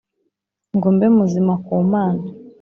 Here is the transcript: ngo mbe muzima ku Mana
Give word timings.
ngo 0.75 0.87
mbe 0.95 1.07
muzima 1.17 1.53
ku 1.65 1.71
Mana 1.91 2.23